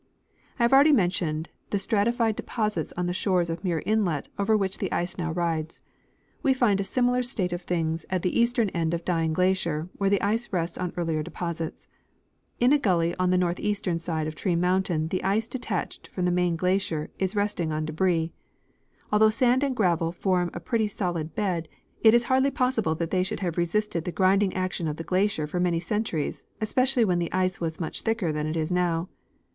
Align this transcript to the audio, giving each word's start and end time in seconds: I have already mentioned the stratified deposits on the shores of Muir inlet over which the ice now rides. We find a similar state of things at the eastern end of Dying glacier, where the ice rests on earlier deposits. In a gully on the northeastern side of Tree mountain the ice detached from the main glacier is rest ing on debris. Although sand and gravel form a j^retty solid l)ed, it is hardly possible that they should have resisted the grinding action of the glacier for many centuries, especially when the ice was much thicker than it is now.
I 0.57 0.63
have 0.63 0.73
already 0.73 0.93
mentioned 0.93 1.49
the 1.69 1.77
stratified 1.77 2.35
deposits 2.35 2.91
on 2.97 3.05
the 3.05 3.13
shores 3.13 3.51
of 3.51 3.63
Muir 3.63 3.83
inlet 3.85 4.29
over 4.39 4.57
which 4.57 4.79
the 4.79 4.91
ice 4.91 5.15
now 5.19 5.31
rides. 5.31 5.83
We 6.41 6.55
find 6.55 6.79
a 6.79 6.83
similar 6.83 7.21
state 7.21 7.53
of 7.53 7.61
things 7.61 8.03
at 8.09 8.23
the 8.23 8.39
eastern 8.39 8.69
end 8.69 8.95
of 8.95 9.05
Dying 9.05 9.31
glacier, 9.31 9.89
where 9.99 10.09
the 10.09 10.19
ice 10.19 10.51
rests 10.51 10.79
on 10.79 10.91
earlier 10.97 11.21
deposits. 11.21 11.87
In 12.59 12.73
a 12.73 12.79
gully 12.79 13.15
on 13.17 13.29
the 13.29 13.37
northeastern 13.37 13.99
side 13.99 14.25
of 14.25 14.33
Tree 14.33 14.55
mountain 14.55 15.09
the 15.09 15.23
ice 15.23 15.47
detached 15.47 16.07
from 16.07 16.25
the 16.25 16.31
main 16.31 16.55
glacier 16.55 17.11
is 17.19 17.35
rest 17.35 17.59
ing 17.59 17.71
on 17.71 17.85
debris. 17.85 18.31
Although 19.11 19.29
sand 19.29 19.61
and 19.63 19.75
gravel 19.75 20.11
form 20.11 20.49
a 20.55 20.59
j^retty 20.59 20.89
solid 20.89 21.29
l)ed, 21.37 21.67
it 22.01 22.15
is 22.15 22.23
hardly 22.23 22.49
possible 22.49 22.95
that 22.95 23.11
they 23.11 23.21
should 23.21 23.41
have 23.41 23.55
resisted 23.55 24.05
the 24.05 24.11
grinding 24.11 24.55
action 24.55 24.87
of 24.87 24.97
the 24.97 25.03
glacier 25.03 25.45
for 25.45 25.59
many 25.59 25.79
centuries, 25.79 26.43
especially 26.59 27.05
when 27.05 27.19
the 27.19 27.31
ice 27.31 27.61
was 27.61 27.79
much 27.79 28.01
thicker 28.01 28.31
than 28.31 28.47
it 28.47 28.57
is 28.57 28.71
now. 28.71 29.07